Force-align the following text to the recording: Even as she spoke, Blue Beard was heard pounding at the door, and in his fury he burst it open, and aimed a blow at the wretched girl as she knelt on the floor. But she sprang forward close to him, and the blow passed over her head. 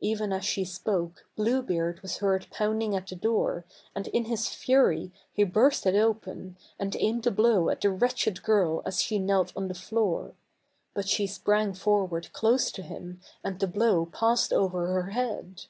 Even 0.00 0.32
as 0.32 0.46
she 0.46 0.64
spoke, 0.64 1.26
Blue 1.36 1.60
Beard 1.60 2.00
was 2.00 2.16
heard 2.20 2.46
pounding 2.50 2.96
at 2.96 3.06
the 3.06 3.14
door, 3.14 3.66
and 3.94 4.06
in 4.08 4.24
his 4.24 4.48
fury 4.48 5.12
he 5.34 5.44
burst 5.44 5.84
it 5.84 5.94
open, 5.94 6.56
and 6.78 6.96
aimed 6.98 7.26
a 7.26 7.30
blow 7.30 7.68
at 7.68 7.82
the 7.82 7.90
wretched 7.90 8.42
girl 8.42 8.80
as 8.86 9.02
she 9.02 9.18
knelt 9.18 9.52
on 9.54 9.68
the 9.68 9.74
floor. 9.74 10.32
But 10.94 11.06
she 11.06 11.26
sprang 11.26 11.74
forward 11.74 12.32
close 12.32 12.72
to 12.72 12.80
him, 12.82 13.20
and 13.44 13.60
the 13.60 13.68
blow 13.68 14.06
passed 14.06 14.54
over 14.54 14.86
her 14.86 15.10
head. 15.10 15.64